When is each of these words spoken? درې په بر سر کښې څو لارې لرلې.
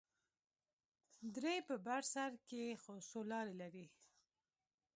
درې 1.35 1.55
په 1.67 1.75
بر 1.85 2.01
سر 2.13 2.31
کښې 2.47 2.65
څو 3.09 3.19
لارې 3.31 3.53
لرلې. 3.61 3.87